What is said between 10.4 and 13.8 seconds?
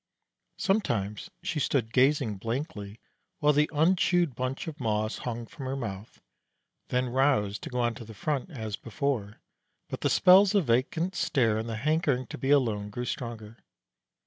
of vacant stare and the hankering to be alone grew stronger.